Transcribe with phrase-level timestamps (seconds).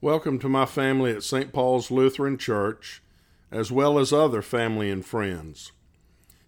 [0.00, 1.52] Welcome to my family at St.
[1.52, 3.02] Paul's Lutheran Church,
[3.50, 5.72] as well as other family and friends.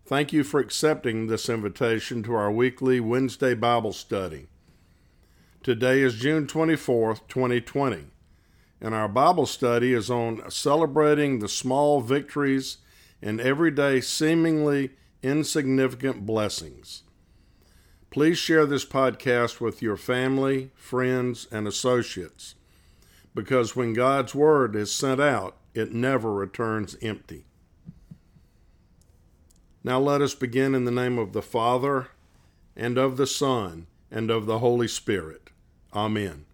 [0.07, 4.47] Thank you for accepting this invitation to our weekly Wednesday Bible study.
[5.65, 8.05] Today is June 24th, 2020,
[8.81, 12.77] and our Bible study is on celebrating the small victories
[13.21, 14.91] and everyday seemingly
[15.25, 17.03] insignificant blessings.
[18.11, 22.55] Please share this podcast with your family, friends, and associates
[23.35, 27.45] because when God's word is sent out, it never returns empty.
[29.83, 32.09] Now let us begin in the name of the Father,
[32.77, 35.51] and of the Son, and of the Holy Spirit.
[35.95, 36.45] Amen.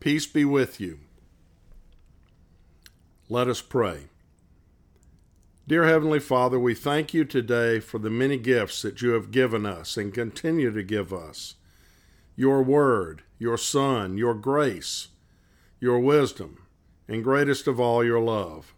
[0.00, 1.00] Peace be with you.
[3.28, 4.08] Let us pray.
[5.66, 9.64] Dear Heavenly Father, we thank you today for the many gifts that you have given
[9.64, 11.54] us and continue to give us
[12.36, 15.08] your word, your Son, your grace,
[15.80, 16.66] your wisdom,
[17.06, 18.74] and greatest of all, your love.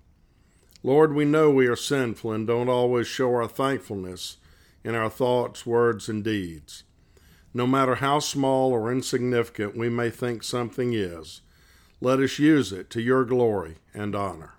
[0.82, 4.36] Lord, we know we are sinful and don't always show our thankfulness
[4.84, 6.84] in our thoughts, words, and deeds.
[7.52, 11.40] No matter how small or insignificant we may think something is,
[12.00, 14.54] let us use it to your glory and honor.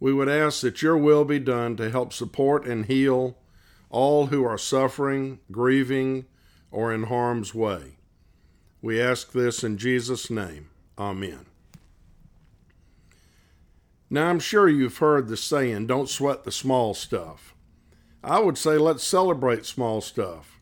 [0.00, 3.36] We would ask that your will be done to help support and heal
[3.90, 6.24] all who are suffering, grieving,
[6.74, 7.96] or in harm's way.
[8.82, 10.70] We ask this in Jesus' name.
[10.98, 11.46] Amen.
[14.10, 17.54] Now, I'm sure you've heard the saying, don't sweat the small stuff.
[18.24, 20.58] I would say let's celebrate small stuff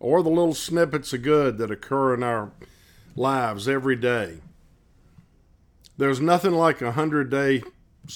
[0.00, 2.50] or the little snippets of good that occur in our
[3.14, 4.38] lives every day.
[5.96, 7.62] There's nothing like a hundred days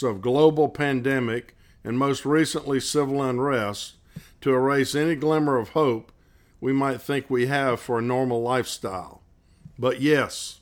[0.02, 3.94] of global pandemic and most recently civil unrest
[4.40, 6.10] to erase any glimmer of hope
[6.60, 9.22] we might think we have for a normal lifestyle.
[9.78, 10.60] But yes,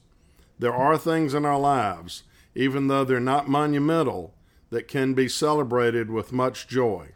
[0.59, 2.23] there are things in our lives,
[2.55, 4.35] even though they're not monumental,
[4.71, 7.09] that can be celebrated with much joy.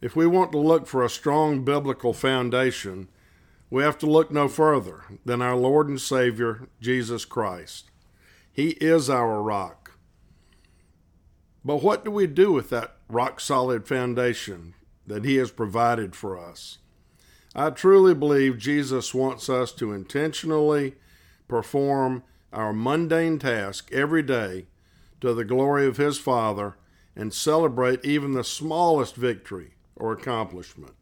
[0.00, 3.08] If we want to look for a strong biblical foundation,
[3.70, 7.90] we have to look no further than our Lord and Savior, Jesus Christ.
[8.52, 9.92] He is our rock.
[11.64, 14.74] But what do we do with that rock solid foundation
[15.06, 16.78] that He has provided for us?
[17.58, 20.96] I truly believe Jesus wants us to intentionally
[21.48, 22.22] perform
[22.52, 24.66] our mundane task every day
[25.22, 26.76] to the glory of His Father
[27.16, 30.92] and celebrate even the smallest victory or accomplishment.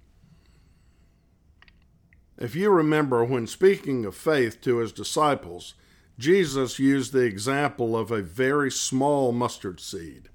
[2.38, 5.74] If you remember, when speaking of faith to his disciples,
[6.20, 10.28] Jesus used the example of a very small mustard seed.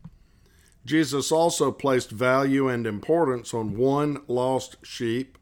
[0.86, 5.38] Jesus also placed value and importance on one lost sheep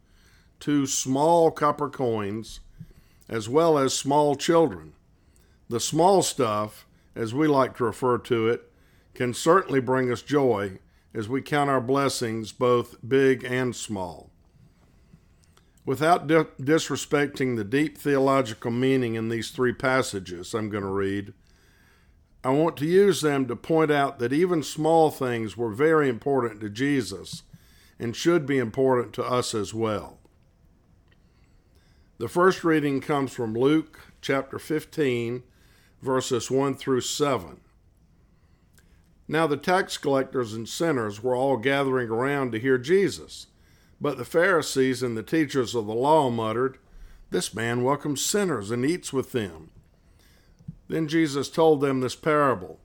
[0.60, 2.60] two small copper coins,
[3.30, 4.94] as well as small children.
[5.70, 8.72] The small stuff, as we like to refer to it,
[9.14, 10.80] can certainly bring us joy
[11.14, 14.30] as we count our blessings, both big and small.
[15.86, 21.34] Without di- disrespecting the deep theological meaning in these three passages I'm going to read,
[22.44, 26.62] I want to use them to point out that even small things were very important
[26.62, 27.44] to Jesus
[28.00, 30.20] and should be important to us as well.
[32.20, 35.44] The first reading comes from Luke chapter 15,
[36.02, 37.62] verses 1 through 7.
[39.28, 43.48] Now the tax collectors and sinners were all gathering around to hear Jesus.
[44.02, 46.80] But the Pharisees and the teachers of the law muttered,
[47.30, 49.70] This man welcomes sinners and eats with them.
[50.88, 52.80] Then Jesus told them this parable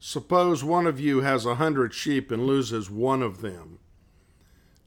[0.00, 3.78] Suppose one of you has a hundred sheep and loses one of them.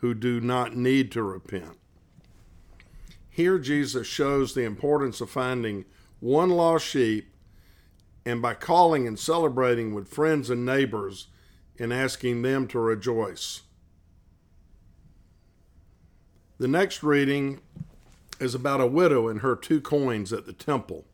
[0.00, 1.78] who do not need to repent.
[3.28, 5.84] Here, Jesus shows the importance of finding
[6.20, 7.32] one lost sheep
[8.26, 11.28] and by calling and celebrating with friends and neighbors
[11.78, 13.62] and asking them to rejoice.
[16.58, 17.60] The next reading
[18.38, 21.04] is about a widow and her two coins at the temple.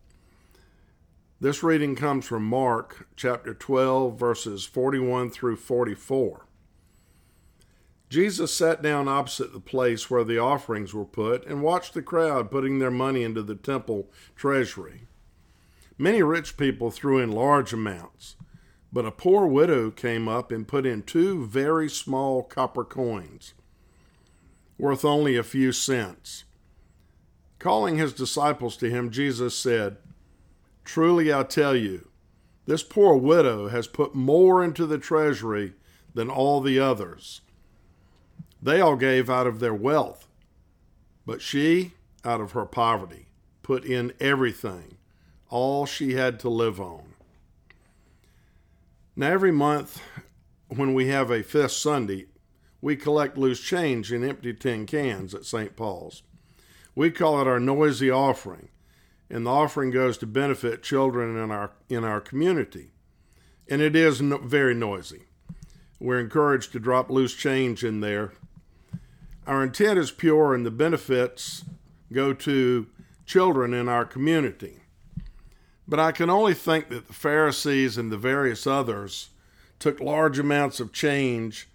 [1.41, 6.46] This reading comes from Mark chapter 12, verses 41 through 44.
[8.17, 12.51] Jesus sat down opposite the place where the offerings were put and watched the crowd
[12.51, 15.07] putting their money into the temple treasury.
[15.99, 18.37] Many rich people threw in large amounts,
[18.91, 23.53] but a poor widow came up and put in two very small copper coins,
[24.79, 26.45] worth only a few cents.
[27.59, 29.99] Calling his disciples to him, Jesus said,
[30.87, 32.09] Truly I tell you,
[32.65, 35.75] this poor widow has put more into the treasury
[36.15, 37.43] than all the others.
[38.63, 40.27] They all gave out of their wealth,
[41.25, 41.93] but she,
[42.25, 43.27] out of her poverty,
[43.63, 44.97] put in everything,
[45.49, 47.15] all she had to live on.
[49.15, 50.01] Now, every month
[50.69, 52.27] when we have a fifth Sunday,
[52.81, 55.77] we collect loose change in empty tin cans at St.
[55.77, 56.23] Paul's.
[56.95, 58.69] We call it our noisy offering,
[59.31, 62.93] and the offering goes to benefit children in our in our community.
[63.69, 65.25] And it is no, very noisy.
[65.99, 68.33] We're encouraged to drop loose change in there
[69.47, 71.65] our intent is pure and the benefits
[72.13, 72.87] go to
[73.25, 74.81] children in our community.
[75.89, 79.31] But I can only think that the Pharisees and the various others
[79.79, 81.69] took large amounts of change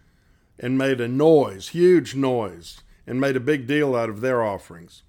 [0.60, 5.04] and made a noise, huge noise, and made a big deal out of their offerings.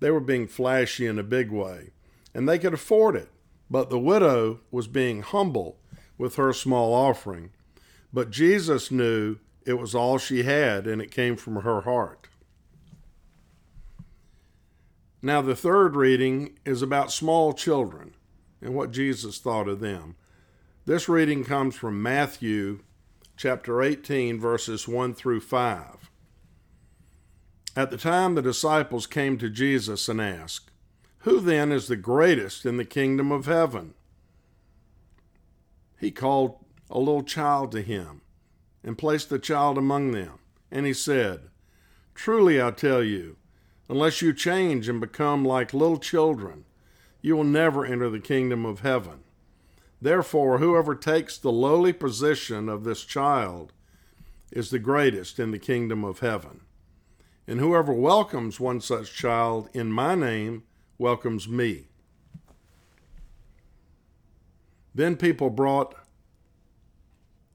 [0.00, 1.90] They were being flashy in a big way,
[2.34, 3.30] and they could afford it.
[3.70, 5.78] But the widow was being humble
[6.18, 7.50] with her small offering.
[8.12, 12.28] But Jesus knew it was all she had, and it came from her heart.
[15.20, 18.14] Now, the third reading is about small children
[18.60, 20.16] and what Jesus thought of them.
[20.84, 22.80] This reading comes from Matthew
[23.36, 26.10] chapter 18, verses 1 through 5.
[27.76, 30.70] At the time, the disciples came to Jesus and asked,
[31.18, 33.94] Who then is the greatest in the kingdom of heaven?
[36.00, 36.56] He called
[36.90, 38.21] a little child to him
[38.84, 40.38] and placed the child among them.
[40.70, 41.50] And he said,
[42.14, 43.36] Truly I tell you,
[43.88, 46.64] unless you change and become like little children,
[47.20, 49.20] you will never enter the kingdom of heaven.
[50.00, 53.72] Therefore, whoever takes the lowly position of this child
[54.50, 56.62] is the greatest in the kingdom of heaven.
[57.46, 60.64] And whoever welcomes one such child in my name
[60.98, 61.86] welcomes me.
[64.94, 65.94] Then people brought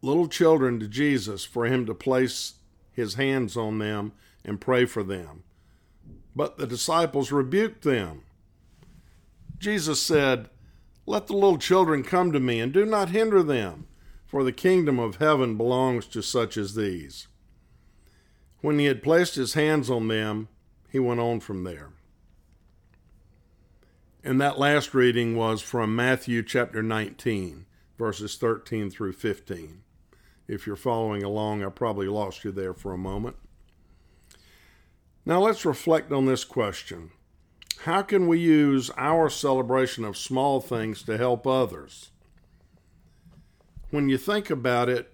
[0.01, 2.53] little children to Jesus for him to place
[2.91, 4.11] his hands on them
[4.43, 5.43] and pray for them.
[6.35, 8.23] But the disciples rebuked them.
[9.57, 10.49] Jesus said,
[11.05, 13.87] Let the little children come to me, and do not hinder them,
[14.25, 17.27] for the kingdom of heaven belongs to such as these.
[18.61, 20.47] When he had placed his hands on them,
[20.91, 21.89] he went on from there.
[24.23, 27.65] And that last reading was from Matthew chapter 19,
[27.97, 29.83] verses 13 through 15.
[30.47, 33.35] If you're following along, I probably lost you there for a moment.
[35.25, 37.11] Now let's reflect on this question
[37.81, 42.11] How can we use our celebration of small things to help others?
[43.89, 45.13] When you think about it,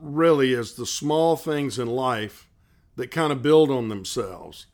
[0.00, 2.48] really is the small things in life
[2.96, 4.66] that kind of build on themselves.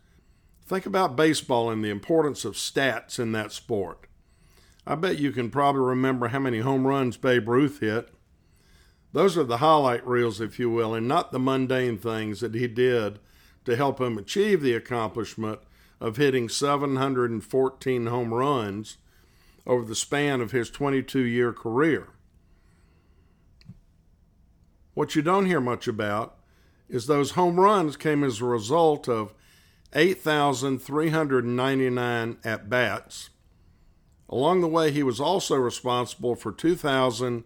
[0.67, 4.07] Think about baseball and the importance of stats in that sport.
[4.87, 8.11] I bet you can probably remember how many home runs Babe Ruth hit
[9.13, 12.67] those are the highlight reels, if you will, and not the mundane things that he
[12.67, 13.19] did
[13.65, 15.61] to help him achieve the accomplishment
[16.01, 18.97] of hitting 714 home runs
[19.67, 22.09] over the span of his 22 year career.
[24.95, 26.37] What you don't hear much about
[26.89, 29.33] is those home runs came as a result of
[29.93, 33.31] 8,399 at bats.
[34.29, 37.43] Along the way, he was also responsible for 2,000.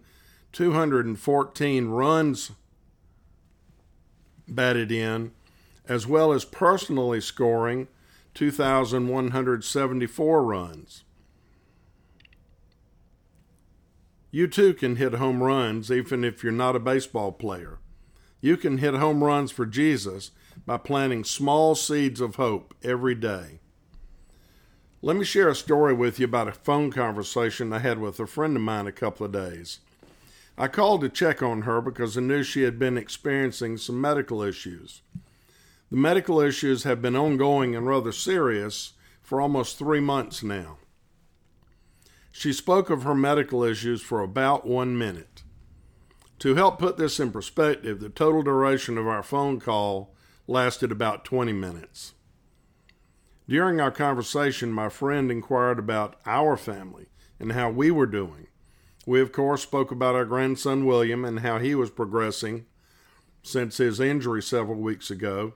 [0.55, 2.51] 214 runs
[4.47, 5.31] batted in,
[5.85, 7.89] as well as personally scoring
[8.35, 11.03] 2,174 runs.
[14.31, 17.79] You too can hit home runs even if you're not a baseball player.
[18.39, 20.31] You can hit home runs for Jesus
[20.65, 23.59] by planting small seeds of hope every day.
[25.01, 28.25] Let me share a story with you about a phone conversation I had with a
[28.25, 29.81] friend of mine a couple of days.
[30.57, 34.41] I called to check on her because I knew she had been experiencing some medical
[34.41, 35.01] issues.
[35.91, 40.77] The medical issues have been ongoing and rather serious for almost three months now.
[42.31, 45.43] She spoke of her medical issues for about one minute.
[46.39, 50.13] To help put this in perspective, the total duration of our phone call
[50.47, 52.13] lasted about 20 minutes.
[53.47, 57.07] During our conversation, my friend inquired about our family
[57.39, 58.47] and how we were doing.
[59.05, 62.65] We, of course, spoke about our grandson William and how he was progressing
[63.43, 65.53] since his injury several weeks ago.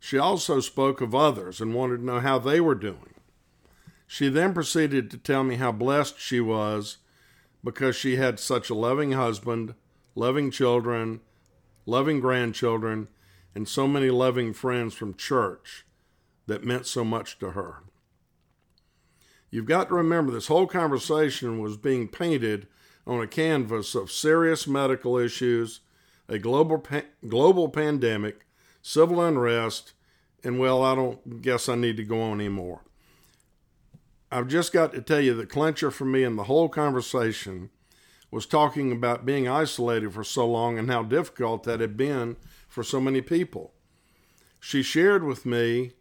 [0.00, 3.14] She also spoke of others and wanted to know how they were doing.
[4.08, 6.98] She then proceeded to tell me how blessed she was
[7.62, 9.74] because she had such a loving husband,
[10.16, 11.20] loving children,
[11.86, 13.06] loving grandchildren,
[13.54, 15.86] and so many loving friends from church
[16.46, 17.84] that meant so much to her.
[19.52, 22.66] You've got to remember this whole conversation was being painted
[23.06, 25.80] on a canvas of serious medical issues,
[26.26, 28.46] a global pa- global pandemic,
[28.80, 29.92] civil unrest,
[30.42, 32.80] and well, I don't guess I need to go on anymore.
[34.30, 37.68] I've just got to tell you the clincher for me in the whole conversation
[38.30, 42.82] was talking about being isolated for so long and how difficult that had been for
[42.82, 43.74] so many people.
[44.58, 45.92] She shared with me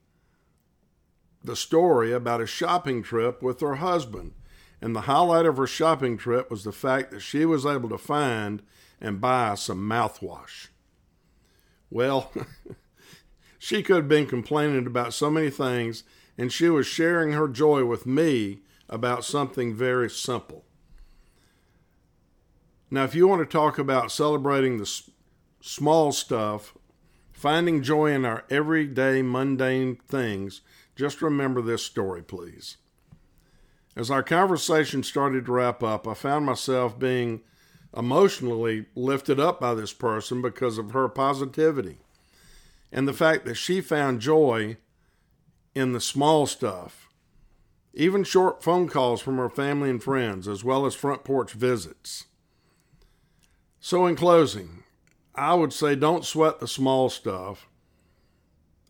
[1.43, 4.33] the story about a shopping trip with her husband.
[4.81, 7.97] And the highlight of her shopping trip was the fact that she was able to
[7.97, 8.61] find
[8.99, 10.67] and buy some mouthwash.
[11.89, 12.31] Well,
[13.59, 16.03] she could have been complaining about so many things,
[16.37, 20.65] and she was sharing her joy with me about something very simple.
[22.89, 25.01] Now, if you want to talk about celebrating the
[25.61, 26.77] small stuff,
[27.31, 30.61] finding joy in our everyday mundane things,
[30.95, 32.77] just remember this story, please.
[33.95, 37.41] As our conversation started to wrap up, I found myself being
[37.95, 41.97] emotionally lifted up by this person because of her positivity
[42.91, 44.77] and the fact that she found joy
[45.73, 47.09] in the small stuff,
[47.93, 52.25] even short phone calls from her family and friends, as well as front porch visits.
[53.79, 54.83] So, in closing,
[55.33, 57.67] I would say don't sweat the small stuff.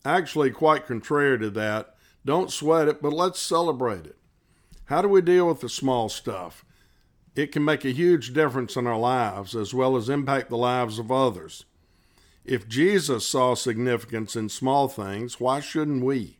[0.04, 1.94] Actually, quite contrary to that,
[2.24, 4.16] don't sweat it, but let's celebrate it.
[4.86, 6.64] How do we deal with the small stuff?
[7.34, 10.98] It can make a huge difference in our lives as well as impact the lives
[10.98, 11.64] of others.
[12.44, 16.38] If Jesus saw significance in small things, why shouldn't we?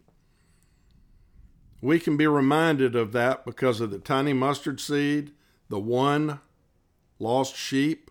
[1.80, 5.32] We can be reminded of that because of the tiny mustard seed,
[5.68, 6.40] the one
[7.18, 8.10] lost sheep,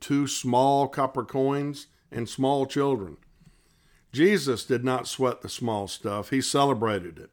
[0.00, 3.16] two small copper coins, and small children.
[4.14, 7.30] Jesus did not sweat the small stuff, he celebrated it.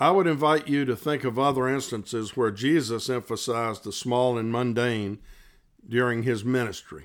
[0.00, 4.50] I would invite you to think of other instances where Jesus emphasized the small and
[4.50, 5.18] mundane
[5.88, 7.04] during his ministry.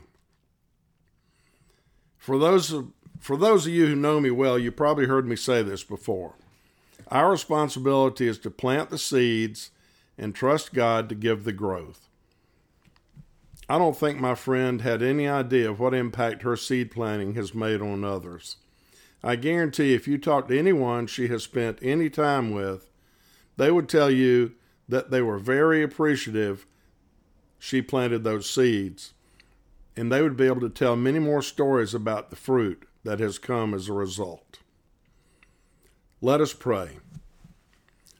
[2.17, 5.36] For those of, for those of you who know me well, you probably heard me
[5.36, 6.33] say this before.
[7.10, 9.69] Our responsibility is to plant the seeds
[10.17, 12.10] and trust God to give the growth.
[13.70, 17.56] I don't think my friend had any idea of what impact her seed planting has
[17.56, 18.58] made on others.
[19.24, 22.89] I guarantee if you talk to anyone she has spent any time with,
[23.58, 24.53] they would tell you
[24.89, 26.65] that they were very appreciative
[27.63, 29.13] she planted those seeds,
[29.96, 33.38] and they would be able to tell many more stories about the fruit that has
[33.38, 34.58] come as a result.
[36.22, 36.98] Let us pray.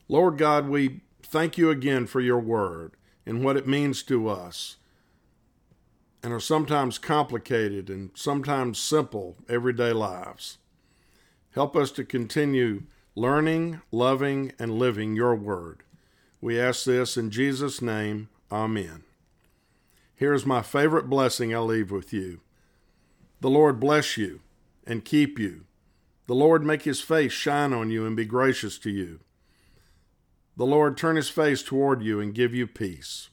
[0.08, 2.94] Lord God, we thank you again for your word
[3.26, 4.78] and what it means to us
[6.24, 10.58] and are sometimes complicated and sometimes simple everyday lives.
[11.52, 12.84] Help us to continue
[13.16, 15.84] learning, loving, and living your word.
[16.40, 18.30] We ask this in Jesus' name.
[18.52, 19.04] Amen.
[20.16, 22.42] Here's my favorite blessing I leave with you.
[23.42, 24.42] The Lord bless you
[24.86, 25.66] and keep you.
[26.28, 29.20] The Lord make his face shine on you and be gracious to you.
[30.56, 33.30] The Lord turn his face toward you and give you peace.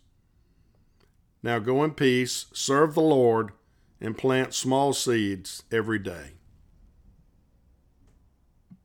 [1.42, 3.52] Now go in peace, serve the Lord,
[4.00, 6.38] and plant small seeds every day.